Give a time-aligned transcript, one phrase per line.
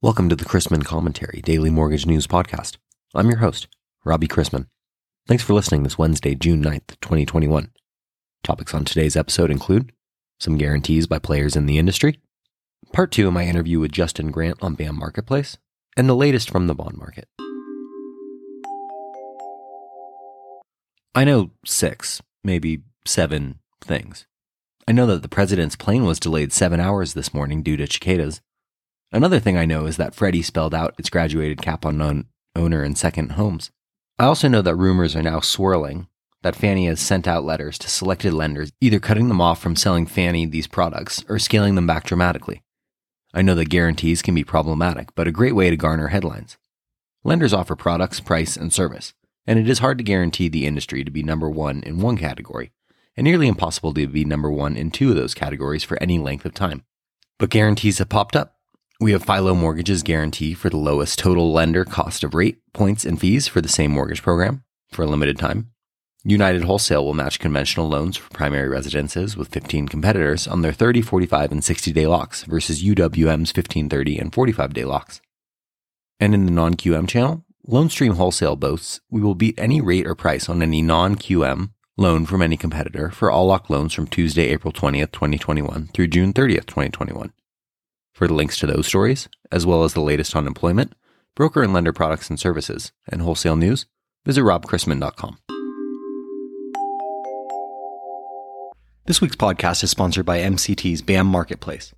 [0.00, 2.76] Welcome to the Chrisman Commentary Daily Mortgage News Podcast.
[3.16, 3.66] I'm your host,
[4.04, 4.68] Robbie Chrisman.
[5.26, 7.72] Thanks for listening this Wednesday, June 9th, 2021.
[8.44, 9.90] Topics on today's episode include
[10.38, 12.20] some guarantees by players in the industry,
[12.92, 15.58] part two of my interview with Justin Grant on BAM Marketplace,
[15.96, 17.26] and the latest from the bond market.
[21.12, 24.26] I know six, maybe seven things.
[24.86, 28.40] I know that the president's plane was delayed seven hours this morning due to cicadas.
[29.10, 32.98] Another thing I know is that Freddie spelled out its graduated cap on owner and
[32.98, 33.70] second homes.
[34.18, 36.08] I also know that rumors are now swirling
[36.42, 40.06] that Fannie has sent out letters to selected lenders, either cutting them off from selling
[40.06, 42.62] Fannie these products or scaling them back dramatically.
[43.34, 46.56] I know that guarantees can be problematic, but a great way to garner headlines.
[47.24, 49.14] Lenders offer products, price, and service,
[49.46, 52.72] and it is hard to guarantee the industry to be number one in one category,
[53.16, 56.44] and nearly impossible to be number one in two of those categories for any length
[56.44, 56.84] of time.
[57.38, 58.57] But guarantees have popped up.
[59.00, 63.20] We have Philo Mortgage's guarantee for the lowest total lender cost of rate, points, and
[63.20, 65.70] fees for the same mortgage program for a limited time.
[66.24, 71.00] United Wholesale will match conventional loans for primary residences with 15 competitors on their 30,
[71.00, 75.20] 45, and 60 day locks versus UWM's 15, 30, and 45 day locks.
[76.18, 80.16] And in the non QM channel, LoanStream Wholesale boasts we will beat any rate or
[80.16, 84.48] price on any non QM loan from any competitor for all lock loans from Tuesday,
[84.48, 87.32] April 20th, 2021 through June 30th, 2021.
[88.18, 90.92] For the links to those stories, as well as the latest on employment,
[91.36, 93.86] broker and lender products and services, and wholesale news,
[94.26, 95.38] visit robchrisman.com.
[99.06, 101.94] This week's podcast is sponsored by MCT's BAM Marketplace.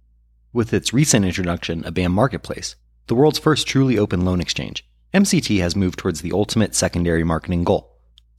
[0.52, 5.62] With its recent introduction of BAM Marketplace, the world's first truly open loan exchange, MCT
[5.62, 7.96] has moved towards the ultimate secondary marketing goal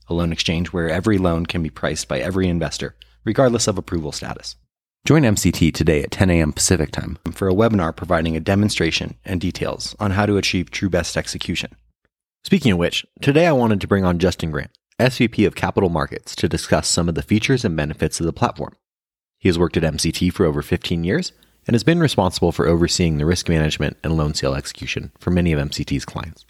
[0.08, 4.12] a loan exchange where every loan can be priced by every investor, regardless of approval
[4.12, 4.54] status.
[5.04, 6.52] Join MCT today at 10 a.m.
[6.52, 10.88] Pacific time for a webinar providing a demonstration and details on how to achieve true
[10.88, 11.74] best execution.
[12.44, 14.70] Speaking of which, today I wanted to bring on Justin Grant,
[15.00, 18.76] SVP of Capital Markets, to discuss some of the features and benefits of the platform.
[19.40, 21.32] He has worked at MCT for over 15 years
[21.66, 25.52] and has been responsible for overseeing the risk management and loan sale execution for many
[25.52, 26.44] of MCT's clients.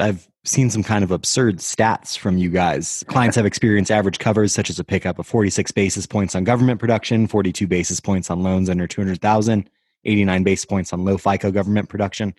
[0.00, 3.02] I've seen some kind of absurd stats from you guys.
[3.08, 6.78] Clients have experienced average covers such as a pickup of 46 basis points on government
[6.80, 9.70] production, 42 basis points on loans under 200,000,
[10.04, 12.34] 89 basis points on low FICO government production.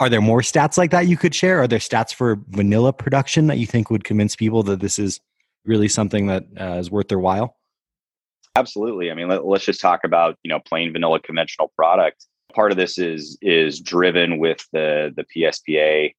[0.00, 1.60] Are there more stats like that you could share?
[1.60, 5.20] Are there stats for vanilla production that you think would convince people that this is
[5.64, 7.56] really something that uh, is worth their while?
[8.56, 9.10] Absolutely.
[9.10, 12.26] I mean, let, us just talk about you know plain vanilla conventional product.
[12.52, 16.12] Part of this is is driven with the the PSPA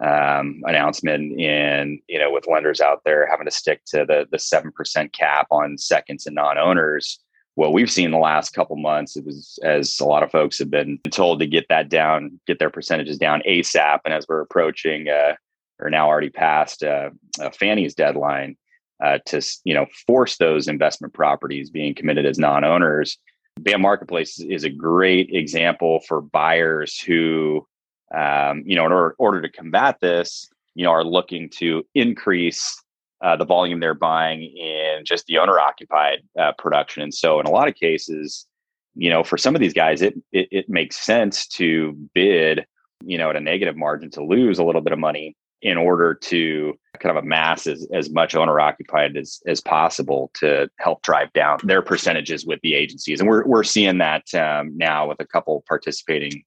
[0.00, 4.38] um, announcement in you know with lenders out there having to stick to the the
[4.38, 7.20] seven percent cap on seconds and non-owners.
[7.54, 10.70] What we've seen the last couple months, it was as a lot of folks have
[10.70, 13.98] been told to get that down, get their percentages down ASAP.
[14.06, 15.34] And as we're approaching, uh,
[15.78, 18.56] or now already past uh, uh, Fannie's deadline
[19.04, 23.18] uh, to you know force those investment properties being committed as non-owners,
[23.60, 27.66] BAM Marketplace is a great example for buyers who
[28.14, 32.82] um, you know, in order, order to combat this, you know, are looking to increase
[33.22, 37.02] uh, the volume they're buying in just the owner occupied uh, production.
[37.02, 38.46] And so, in a lot of cases,
[38.94, 42.66] you know, for some of these guys, it, it, it makes sense to bid,
[43.04, 46.12] you know, at a negative margin to lose a little bit of money in order
[46.12, 51.32] to kind of amass as, as much owner occupied as, as possible to help drive
[51.32, 53.20] down their percentages with the agencies.
[53.20, 56.42] And we're, we're seeing that um, now with a couple participating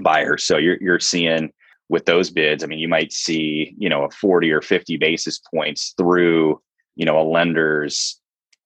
[0.00, 0.44] buyers.
[0.44, 1.52] So you're you're seeing
[1.88, 5.38] with those bids, I mean, you might see, you know, a 40 or 50 basis
[5.38, 6.60] points through,
[6.96, 8.20] you know, a lender's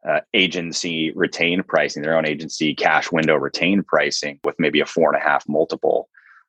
[0.09, 5.13] uh, agency retained pricing, their own agency cash window retained pricing with maybe a four
[5.13, 6.09] and a half multiple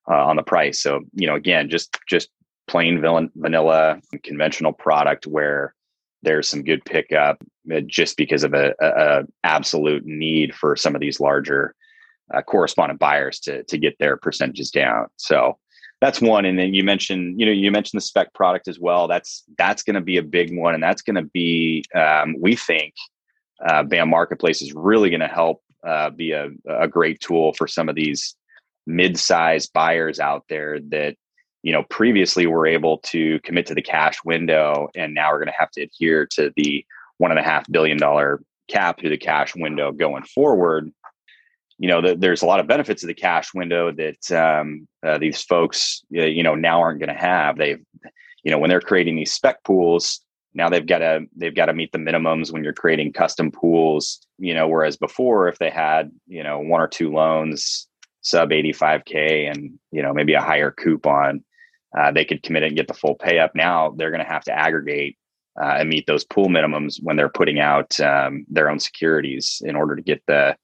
[0.09, 0.81] uh, on the price.
[0.81, 2.29] So, you know, again, just just
[2.67, 5.73] plain vanilla conventional product where
[6.21, 10.93] there's some good pickup uh, just because of a, a, a absolute need for some
[10.93, 11.73] of these larger
[12.33, 15.07] uh, correspondent buyers to to get their percentages down.
[15.17, 15.57] So
[16.01, 16.45] that's one.
[16.45, 19.07] And then you mentioned, you know, you mentioned the spec product as well.
[19.07, 22.55] That's that's going to be a big one, and that's going to be, um, we
[22.55, 22.93] think,
[23.65, 27.67] uh, BAM Marketplace is really going to help uh, be a, a great tool for
[27.67, 28.35] some of these
[28.87, 31.15] mid-sized buyers out there that
[31.61, 35.47] you know previously were able to commit to the cash window and now we're going
[35.47, 36.83] to have to adhere to the
[37.17, 40.91] one and a half billion dollar cap through the cash window going forward
[41.79, 45.17] you know, the, there's a lot of benefits of the cash window that um, uh,
[45.17, 47.57] these folks, you know, now aren't going to have.
[47.57, 47.81] They've,
[48.43, 50.21] you know, when they're creating these spec pools,
[50.53, 54.19] now they've got to they've got to meet the minimums when you're creating custom pools.
[54.37, 57.87] You know, whereas before, if they had, you know, one or two loans,
[58.21, 61.43] sub 85k and you know maybe a higher coupon
[61.97, 64.43] uh, they could commit and get the full pay up now they're going to have
[64.43, 65.17] to aggregate
[65.61, 69.75] uh, and meet those pool minimums when they're putting out um, their own securities in
[69.75, 70.55] order to get the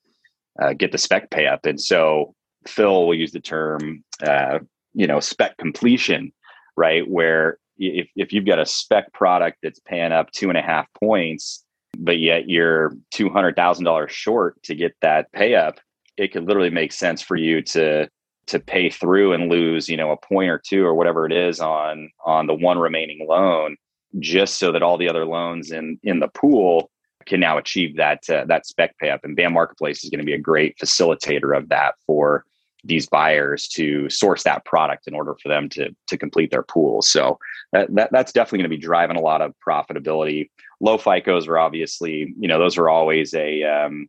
[0.61, 1.65] uh, get the spec pay up.
[1.65, 2.33] And so
[2.67, 4.59] phil will use the term uh,
[4.93, 6.31] you know spec completion
[6.77, 7.07] right?
[7.07, 10.87] Where if, if you've got a spec product that's paying up two and a half
[10.99, 11.63] points
[11.97, 15.79] but yet you're $200000 short to get that pay up
[16.17, 18.07] it could literally make sense for you to
[18.47, 21.59] to pay through and lose you know a point or two or whatever it is
[21.59, 23.75] on on the one remaining loan
[24.19, 26.89] just so that all the other loans in in the pool
[27.25, 30.25] can now achieve that uh, that spec pay up and bam marketplace is going to
[30.25, 32.45] be a great facilitator of that for
[32.83, 37.09] these buyers to source that product in order for them to to complete their pools
[37.09, 37.39] so
[37.71, 40.49] that, that that's definitely going to be driving a lot of profitability.
[40.79, 44.07] Low ficos are obviously you know those are always a um,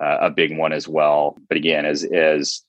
[0.00, 1.36] uh, a big one as well.
[1.48, 2.62] But again, as as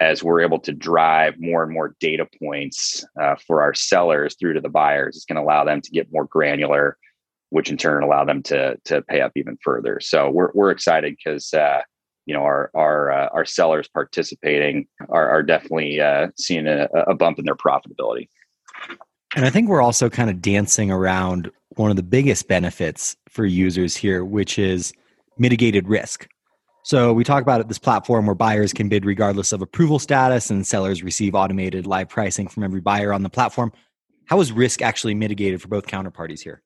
[0.00, 4.54] as we're able to drive more and more data points uh, for our sellers through
[4.54, 6.98] to the buyers, it's going to allow them to get more granular,
[7.50, 10.00] which in turn allow them to to pay up even further.
[10.00, 11.82] So we're we're excited because uh,
[12.26, 17.14] you know our our uh, our sellers participating are, are definitely uh, seeing a, a
[17.14, 18.28] bump in their profitability.
[19.36, 23.44] And I think we're also kind of dancing around one of the biggest benefits for
[23.44, 24.92] users here, which is
[25.38, 26.28] mitigated risk.
[26.84, 30.66] So we talk about this platform where buyers can bid regardless of approval status and
[30.66, 33.72] sellers receive automated live pricing from every buyer on the platform.
[34.26, 36.62] How is risk actually mitigated for both counterparties here?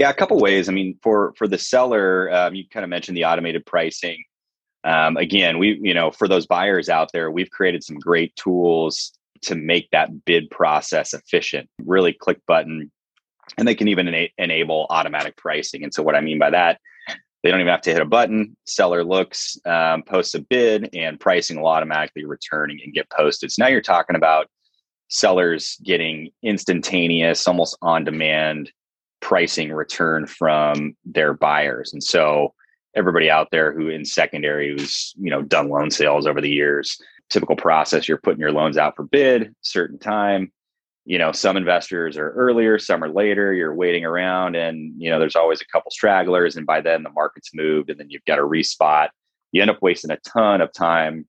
[0.00, 0.70] Yeah, a couple ways.
[0.70, 4.24] I mean, for for the seller, um, you kind of mentioned the automated pricing.
[4.82, 9.12] Um, again, we you know for those buyers out there, we've created some great tools
[9.42, 11.68] to make that bid process efficient.
[11.84, 12.90] Really, click button,
[13.58, 15.84] and they can even ena- enable automatic pricing.
[15.84, 16.80] And so, what I mean by that
[17.42, 18.56] they don't even have to hit a button.
[18.66, 23.52] Seller looks, um, posts a bid, and pricing will automatically return and get posted.
[23.52, 24.46] So now you're talking about
[25.08, 28.70] sellers getting instantaneous, almost on demand
[29.20, 31.92] pricing return from their buyers.
[31.92, 32.54] And so
[32.96, 37.00] everybody out there who in secondary who's you know done loan sales over the years,
[37.28, 40.52] typical process, you're putting your loans out for bid, certain time,
[41.04, 45.18] you know some investors are earlier some are later you're waiting around and you know
[45.18, 48.38] there's always a couple stragglers and by then the market's moved and then you've got
[48.38, 49.08] a respot.
[49.52, 51.26] You end up wasting a ton of time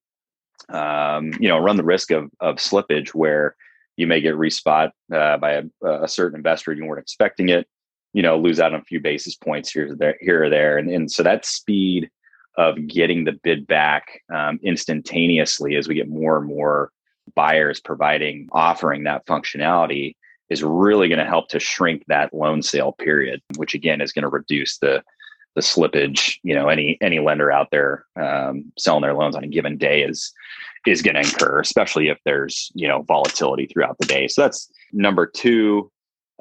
[0.69, 3.55] um, you know run the risk of, of slippage where
[3.97, 5.63] you may get respot uh, by a,
[6.03, 7.67] a, certain investor you weren't expecting it
[8.13, 10.77] you know lose out on a few basis points here or there, here or there.
[10.77, 12.09] And, and so that speed
[12.57, 16.91] of getting the bid back um, instantaneously as we get more and more
[17.35, 20.15] buyers providing offering that functionality
[20.49, 24.23] is really going to help to shrink that loan sale period which again is going
[24.23, 25.01] to reduce the
[25.55, 29.47] the slippage you know any any lender out there um, selling their loans on a
[29.47, 30.33] given day is
[30.85, 34.27] is going to incur especially if there's you know volatility throughout the day.
[34.27, 35.91] So that's number two.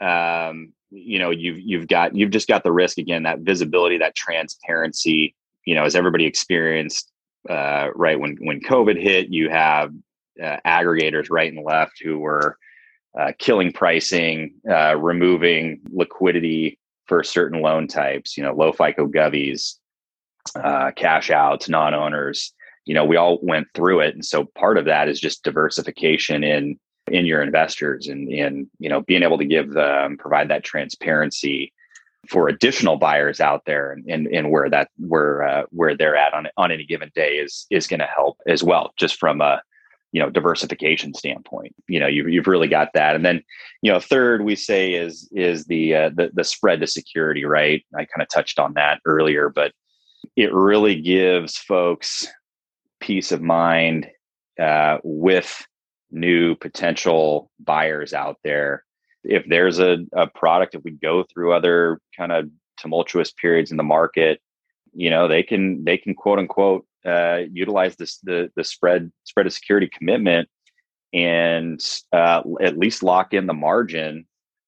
[0.00, 4.14] Um, you know you've you've got you've just got the risk again that visibility that
[4.14, 5.34] transparency
[5.64, 7.10] you know as everybody experienced
[7.48, 9.92] uh, right when when covid hit you have
[10.42, 12.56] uh, aggregators right and left who were
[13.18, 19.76] uh, killing pricing, uh, removing liquidity for certain loan types, you know, low FICO govies,
[20.54, 22.52] uh, cash outs, non owners.
[22.84, 24.14] You know, we all went through it.
[24.14, 26.78] And so part of that is just diversification in
[27.10, 31.72] in your investors and in you know being able to give them provide that transparency
[32.28, 36.34] for additional buyers out there and, and, and where that where uh, where they're at
[36.34, 39.60] on on any given day is is going to help as well just from a
[40.12, 41.74] you know diversification standpoint.
[41.88, 43.14] You know you've, you've really got that.
[43.14, 43.42] And then
[43.82, 47.84] you know third we say is is the uh, the, the spread to security right?
[47.94, 49.72] I kind of touched on that earlier but
[50.36, 52.28] it really gives folks
[53.00, 54.08] peace of mind
[54.60, 55.66] uh, with
[56.10, 58.84] new potential buyers out there.
[59.22, 62.48] If there's a, a product if we go through other kind of
[62.78, 64.40] tumultuous periods in the market
[64.92, 69.46] you know they can they can quote unquote uh, utilize this the the spread spread
[69.46, 70.48] of security commitment
[71.12, 71.80] and
[72.12, 74.26] uh, at least lock in the margin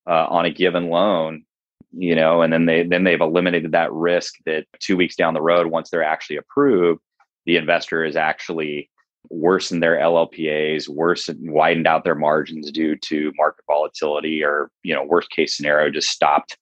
[0.09, 1.45] uh, on a given loan
[1.93, 5.43] you know and then they then they've eliminated that risk that two weeks down the
[5.43, 7.01] road once they're actually approved
[7.45, 8.89] the investor is actually
[9.31, 15.05] worsened their llpas worsened widened out their margins due to market volatility or you know
[15.05, 16.59] worst case scenario just stopped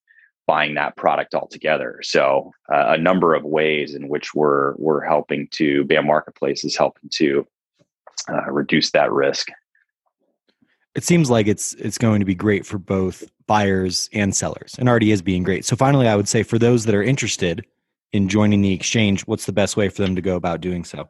[0.51, 2.01] buying that product altogether.
[2.03, 6.77] So uh, a number of ways in which we're we're helping to BAM Marketplace is
[6.77, 7.47] helping to
[8.29, 9.47] uh, reduce that risk.
[10.97, 14.89] It seems like it's it's going to be great for both buyers and sellers, and
[14.89, 15.65] already is being great.
[15.65, 17.65] So finally, I would say for those that are interested
[18.13, 21.09] in joining the exchange, what's the best way for them to go about doing so?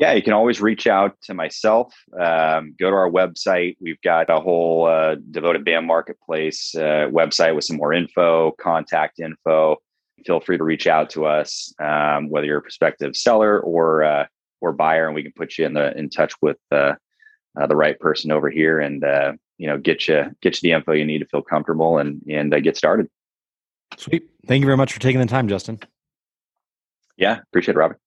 [0.00, 1.94] Yeah, you can always reach out to myself.
[2.18, 3.76] Um, go to our website.
[3.82, 9.20] We've got a whole uh, devoted BAM marketplace uh, website with some more info, contact
[9.20, 9.76] info.
[10.24, 14.24] Feel free to reach out to us, um, whether you're a prospective seller or uh,
[14.62, 16.94] or buyer, and we can put you in the in touch with uh,
[17.60, 20.74] uh, the right person over here, and uh, you know get you get you the
[20.74, 23.06] info you need to feel comfortable and and get started.
[23.98, 24.30] Sweet.
[24.46, 25.78] Thank you very much for taking the time, Justin.
[27.18, 28.00] Yeah, appreciate it, Robert.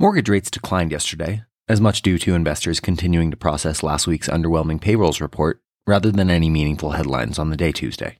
[0.00, 4.80] Mortgage rates declined yesterday, as much due to investors continuing to process last week's underwhelming
[4.80, 8.16] payrolls report rather than any meaningful headlines on the day Tuesday.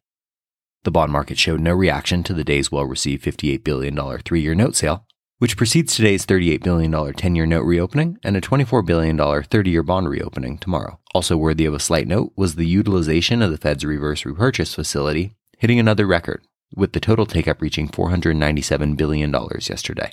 [0.82, 4.56] The bond market showed no reaction to the day's well received $58 billion three year
[4.56, 5.06] note sale,
[5.38, 9.84] which precedes today's $38 billion 10 year note reopening and a $24 billion 30 year
[9.84, 10.98] bond reopening tomorrow.
[11.14, 15.36] Also worthy of a slight note was the utilization of the Fed's reverse repurchase facility,
[15.58, 16.44] hitting another record,
[16.74, 20.10] with the total take up reaching $497 billion yesterday.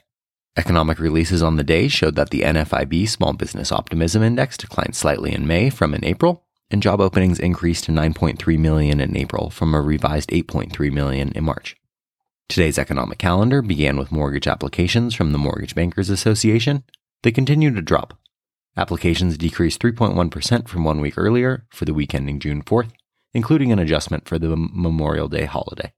[0.58, 5.34] Economic releases on the day showed that the NFIB Small Business Optimism Index declined slightly
[5.34, 9.74] in May from in April, and job openings increased to 9.3 million in April from
[9.74, 11.76] a revised 8.3 million in March.
[12.48, 16.84] Today's economic calendar began with mortgage applications from the Mortgage Bankers Association.
[17.24, 18.18] They continue to drop.
[18.78, 22.92] Applications decreased 3.1% from one week earlier for the week ending June 4th,
[23.34, 25.92] including an adjustment for the Memorial Day holiday.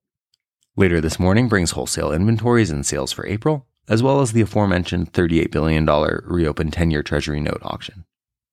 [0.76, 5.14] Later this morning brings wholesale inventories and sales for April, as well as the aforementioned
[5.14, 5.86] $38 billion
[6.26, 8.06] reopened 10 year Treasury note auction.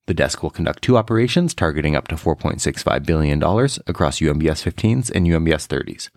[0.07, 5.27] The desk will conduct two operations targeting up to $4.65 billion across UMBS 15s and
[5.27, 6.11] UMBS 30s.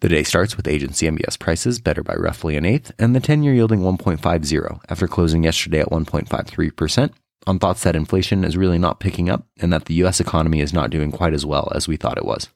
[0.00, 3.44] The day starts with agency MBS prices better by roughly an eighth, and the 10
[3.44, 7.12] year yielding 1.50 after closing yesterday at 1.53%,
[7.46, 10.72] on thoughts that inflation is really not picking up and that the US economy is
[10.72, 12.48] not doing quite as well as we thought it was.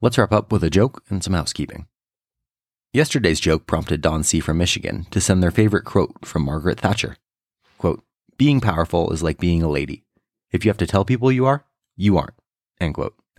[0.00, 1.86] Let's wrap up with a joke and some housekeeping.
[2.96, 4.40] Yesterday's joke prompted Don C.
[4.40, 7.18] from Michigan to send their favorite quote from Margaret Thatcher.
[7.76, 8.02] Quote,
[8.38, 10.06] being powerful is like being a lady.
[10.50, 12.32] If you have to tell people you are, you aren't.
[12.80, 13.14] End quote.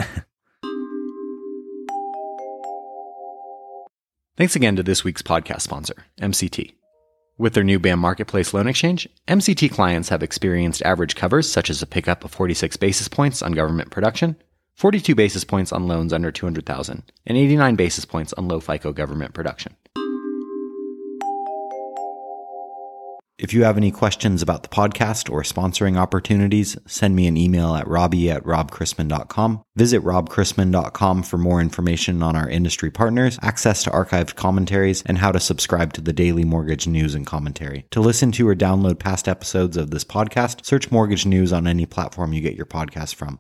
[4.38, 6.76] Thanks again to this week's podcast sponsor, MCT.
[7.40, 11.82] With their new BAM Marketplace loan exchange, MCT clients have experienced average covers such as
[11.82, 14.36] a pickup of 46 basis points on government production,
[14.78, 19.34] 42 basis points on loans under 200,000, and 89 basis points on low FICO government
[19.34, 19.76] production.
[23.40, 27.76] If you have any questions about the podcast or sponsoring opportunities, send me an email
[27.76, 29.62] at robbie at robchrisman.com.
[29.76, 35.32] Visit robchrisman.com for more information on our industry partners, access to archived commentaries, and how
[35.32, 37.86] to subscribe to the daily mortgage news and commentary.
[37.92, 41.86] To listen to or download past episodes of this podcast, search mortgage news on any
[41.86, 43.40] platform you get your podcast from.